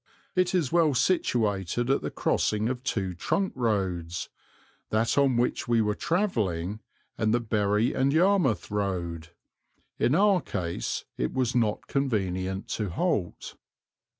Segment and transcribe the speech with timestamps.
[0.33, 4.29] It is well situated at the crossing of two trunk roads,
[4.89, 6.79] that on which we were travelling
[7.19, 9.29] and the Bury and Yarmouth road.
[9.99, 13.57] In our case it was not convenient to halt.